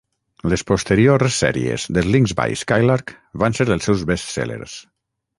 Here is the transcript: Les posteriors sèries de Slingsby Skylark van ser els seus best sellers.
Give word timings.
Les 0.51 0.61
posteriors 0.69 1.35
sèries 1.41 1.83
de 1.97 2.03
Slingsby 2.05 2.57
Skylark 2.61 3.13
van 3.43 3.57
ser 3.59 3.67
els 3.75 3.85
seus 3.89 4.01
best 4.13 4.33
sellers. 4.39 4.75